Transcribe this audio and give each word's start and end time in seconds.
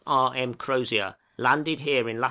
R. 0.07 0.33
M. 0.35 0.55
Crozier, 0.55 1.13
landed 1.37 1.81
here 1.81 2.09
in 2.09 2.17
lat. 2.17 2.19